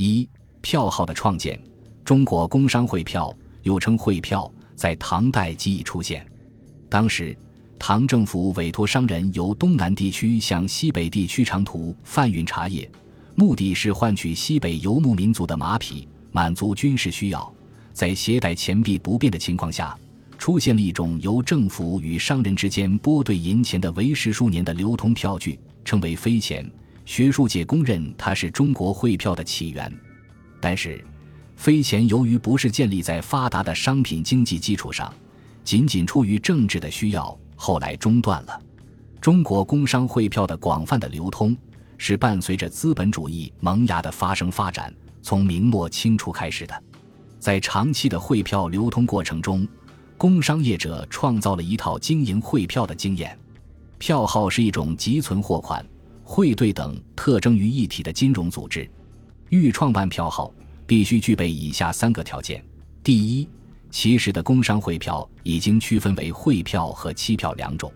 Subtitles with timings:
[0.00, 0.26] 一、
[0.62, 1.60] 票号的创建。
[2.04, 6.26] 中国工商汇票又称汇票，在唐代即已出现。
[6.88, 7.36] 当时，
[7.78, 12.90] 唐政府委托商人由东南地区向西北地区长途贩运茶叶，
[13.34, 17.54] 目的是换取西北游牧民族的马匹，满足军事需要。
[17.92, 19.96] 在携带钱币不便的情况下，
[20.38, 26.68] 出现了一种由政府与商人之间拨兑银钱的为时数年的流通票据，称为飞钱。
[27.10, 29.92] 学术界公认它是中国汇票的起源。
[30.60, 31.04] 但是，
[31.56, 35.12] 飞钱由于不是建立在发达的商品经济基础上，
[35.64, 38.62] 仅仅出于政治的需要，后来中断了。
[39.20, 41.56] 中国工商汇票的广泛的流通，
[41.98, 46.82] 是伴随着资本主义萌芽的发生发展，从明末清初开始的。
[47.40, 49.66] 在长期的汇票流通过程中，
[50.16, 53.36] 工商业者创造了一套经营汇票的经验。
[53.98, 55.84] 票号是一种集存货款、
[56.32, 58.88] 汇兑等特征于一体的金融组织，
[59.48, 60.54] 欲创办票号。
[60.86, 62.64] 必须具备以下三个条件：
[63.02, 63.48] 第一，
[63.90, 67.92] 其实的工商汇票已经区分为汇票和期票两种。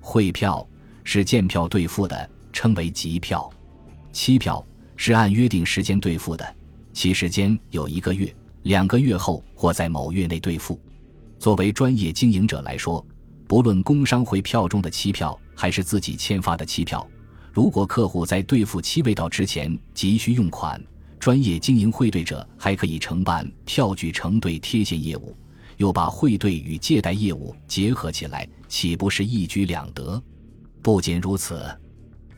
[0.00, 0.66] 汇票
[1.04, 3.40] 是见票兑付的，称为集票；
[4.10, 6.56] 期票是按约定时间兑付的，
[6.94, 10.80] 其时间有一个月、两个月后或在某月内兑付。
[11.38, 13.06] 作为专业经营者来说，
[13.46, 17.06] 不论工商汇票中的期票还是自己签发的期票，
[17.56, 20.78] 如果客户在兑付期未到之前急需用款，
[21.18, 25.34] 专业经营汇兑者还可以承办票据承兑贴现业务，
[25.78, 30.22] 又把汇兑与借贷业务结合起来，岂不是一举两得？
[30.82, 31.64] 不仅如此，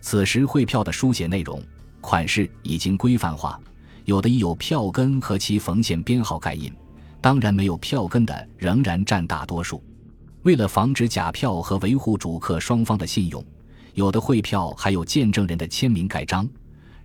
[0.00, 1.60] 此时汇票的书写内容、
[2.00, 3.60] 款式已经规范化，
[4.04, 6.72] 有的已有票根和其缝线编号盖印，
[7.20, 9.82] 当然没有票根的仍然占大多数。
[10.44, 13.44] 为了防止假票和维护主客双方的信用，
[13.94, 16.48] 有的汇票还有见证人的签名盖章。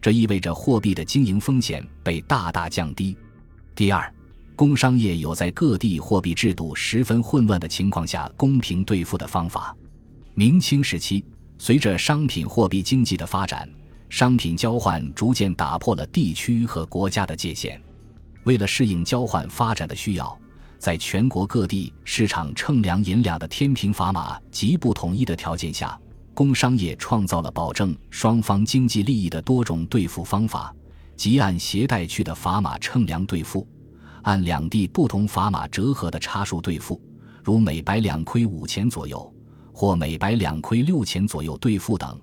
[0.02, 3.16] 这意味着货币的经营风险被大大降低。
[3.74, 4.14] 第二，
[4.56, 9.76] 工商业有在各地货币制度十分混乱的情况下公平兑付的方法。
[10.34, 11.24] 明清时期，
[11.58, 13.70] 随着商品货币经济的发展，
[14.10, 17.82] 商品交换逐渐打破了地区和国家的界限。
[18.44, 20.38] 为了适应交换发展的需要，
[20.78, 25.98] 在全国各地市场称量银两的天平砝码极不统一的条件下。
[26.34, 30.74] 工商业创造了保证双方经济利益的多种兑付方法，
[31.16, 33.68] 即按携带去的砝码称量兑付，
[34.24, 37.00] 按两地不同砝码折合的差数兑付，
[37.44, 39.32] 如每百两亏五钱左右，
[39.72, 42.18] 或每百两亏六钱左右兑付等；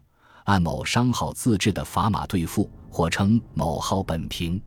[0.44, 4.60] 按某商号自制的砝码兑付，或称某号本平，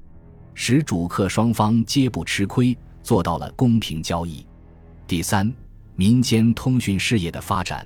[0.54, 4.48] 使主客双方皆不吃亏，做到了公平交易。
[5.06, 5.54] 第三，
[5.98, 7.86] 民间通讯事业的发展，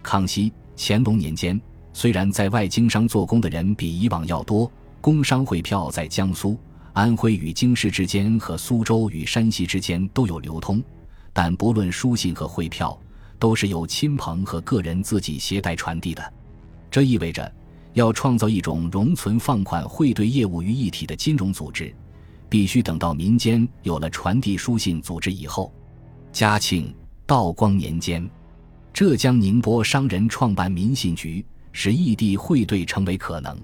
[0.00, 0.52] 康熙。
[0.76, 1.60] 乾隆年间，
[1.92, 4.70] 虽然在外经商做工的人比以往要多，
[5.00, 6.58] 工商汇票在江苏、
[6.92, 10.82] 安徽与京师之间和苏州与山西之间都有流通，
[11.32, 12.98] 但不论书信和汇票，
[13.38, 16.32] 都是由亲朋和个人自己携带传递的。
[16.90, 17.52] 这意味着，
[17.92, 21.94] 要创造一种容存放款汇兑业务于一体的金融组织，
[22.48, 25.72] 必须等到民间有了传递书信组织以后。
[26.32, 26.94] 嘉庆、
[27.26, 28.28] 道光年间。
[28.94, 33.58] 浙江宁波商人创办民信局，使异地汇兑成为可能。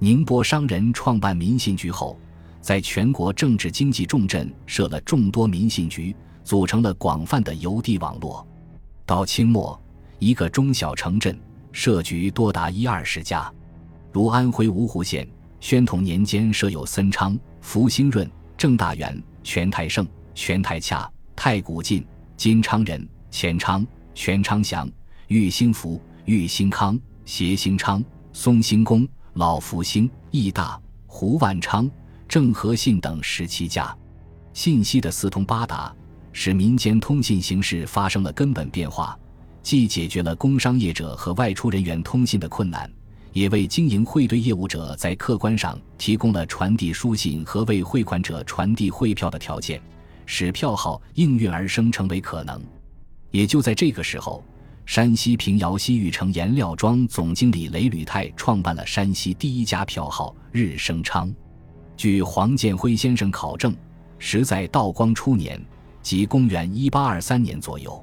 [0.00, 2.18] 宁波商人创办民信局后，
[2.60, 8.44] 在全国政治经济重镇设了众多民信局，组成了广泛的邮递网络。
[9.06, 9.80] 到清末，
[10.18, 11.38] 一个中小城镇
[11.70, 13.48] 设局多达一二十家，
[14.12, 15.28] 如安徽芜湖县
[15.60, 18.28] 宣统年间设有森昌、福兴润、
[18.58, 20.04] 郑大元、全泰盛、
[20.34, 22.04] 全泰洽、太古晋、
[22.36, 23.86] 金昌仁、钱昌。
[24.16, 24.90] 全昌祥、
[25.28, 31.88] 玉兴福、玉兴康、协兴昌、松兴公、老福兴、义大、胡万昌、
[32.26, 33.94] 郑和信等十七家，
[34.54, 35.94] 信息的四通八达，
[36.32, 39.16] 使民间通信形势发生了根本变化，
[39.62, 42.90] 既解决了工商业者和外出人员通信的困难，
[43.34, 49.78] 也为经营汇兑业务者在客观上提供了传递书信和为汇款者传递汇票的条件，
[50.24, 52.58] 使票号应运而生成为可能。
[53.36, 54.42] 也就在这个时候，
[54.86, 61.30] 山西平遥西域城颜料庄总经理雷履泰创办了山西第一家票号“日升昌”。
[61.98, 63.76] 据黄建辉先生考证，
[64.18, 65.62] 实在道光初年，
[66.00, 68.02] 即公元一八二三年左右。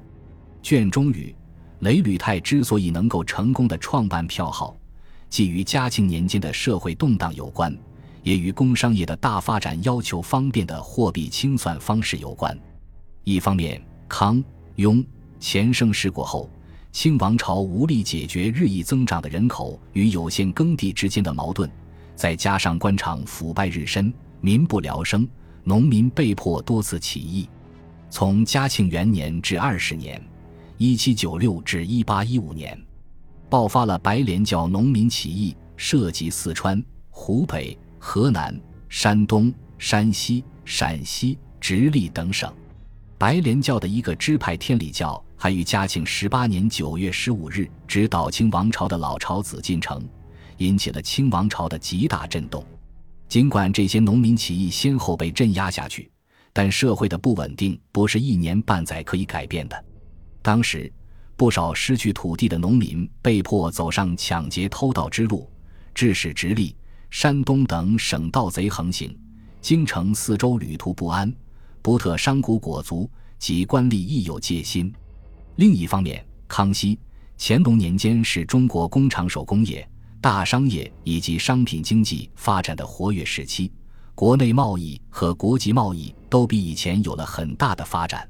[0.62, 1.34] 卷中语，
[1.80, 4.76] 雷履泰之所以能够成功的创办票号，
[5.28, 7.76] 既与嘉庆年间的社会动荡有关，
[8.22, 12.56] 也与工商业的大发展要求方便的货币清算方式有关。
[13.24, 14.40] 一方面，康、
[14.76, 15.04] 雍。
[15.38, 16.48] 钱盛世过后，
[16.92, 21.68] 清王朝无力解决日益增长的人口与有限耕地之间的矛盾，
[22.14, 25.28] 再加上官场腐败日深，民不聊生，
[25.64, 27.48] 农民被迫多次起义。
[28.08, 30.22] 从嘉庆元年至二十年
[30.78, 32.80] （一七九六至一八一五年），
[33.50, 38.58] 爆发了白莲教农民起义，涉及四川、湖北、河南、
[38.88, 42.52] 山东、山西、陕西、直隶等省。
[43.24, 50.06] 白莲教的一个支派天理教，还于嘉庆十八年九月十五日指导清王朝的老巢子进城，
[50.58, 52.62] 引起了清王朝的极大震动。
[53.26, 56.10] 尽管这些农民起义先后被镇压下去，
[56.52, 59.84] 但社会的不稳定不是一年半载可以改变的。
[60.42, 60.92] 当时，
[61.34, 65.50] 不少失去土地的农民被迫走上抢劫偷盗之路，
[65.94, 66.76] 致使直隶、
[67.08, 69.18] 山东等省盗贼横行，
[69.62, 71.34] 京城四周旅途不安。
[71.84, 74.90] 不特商贾果族及官吏亦有戒心。
[75.56, 76.98] 另一方面，康熙、
[77.38, 79.86] 乾隆年间是中国工厂手工业、
[80.18, 83.70] 大商业以及商品经济发展的活跃时期，
[84.14, 88.26] 国内贸易和国际贸易都比以前有了很大的发展。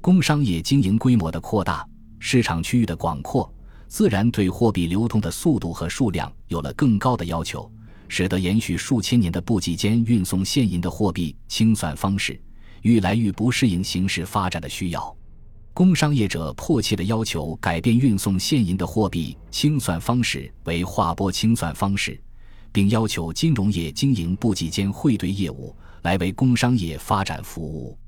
[0.00, 1.86] 工商业经营规模的扩大，
[2.18, 3.52] 市场区域的广阔，
[3.88, 7.70] 自然对货币流通的速度和数量有了更高的要求，
[8.08, 12.40] 使得延续数千年的部际间运送现银的货币清算方式。
[12.82, 15.16] 愈来愈不适应形势发展的需要，
[15.74, 22.20] 工商业者迫切地要求改变运送现银的货币清算方式为划拨清算方式，
[22.72, 27.98] 并要求金融业经营部际间汇兑业务来为工商业发展服务。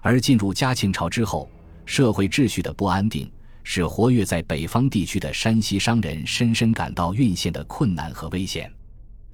[0.00, 1.50] 而进入嘉庆朝之后，
[1.86, 3.28] 社会秩序的不安定，
[3.64, 8.72] 使活跃在北方地区的山西商人深深感到运线的困难和危险。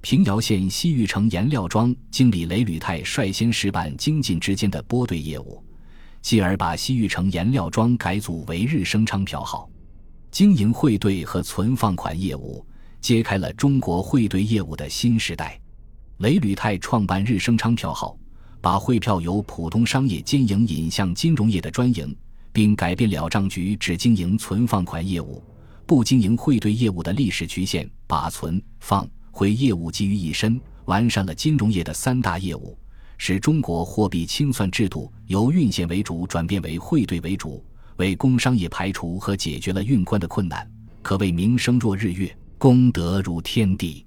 [0.05, 5.65] 平遥县西域城颜料庄经理雷履泰率先试办京晋之间的拨兑业务，
[6.21, 9.67] 继而把西域城颜料庄改组为日升昌票号，
[10.29, 12.63] 经营汇兑和存放款业务，
[13.01, 15.59] 揭开了中国汇兑业务的新时代。
[16.17, 18.15] 雷履泰创办日升昌票号，
[18.61, 22.15] 把汇票由普通商业经营引向金融业的专营，
[22.53, 25.43] 并改变了账局只经营存放款业务，
[25.87, 29.09] 不经营汇兑业务的历史局限，把存放。
[29.37, 32.77] 汇业务集于一身，完善了金融业的三大业务，
[33.17, 37.61] 使中国货币清算制度由运线为主转变为汇兑为主，
[37.97, 40.65] 为工商业排除和解决了运关的困难，
[41.01, 44.05] 可谓名声若日月，功德如天地。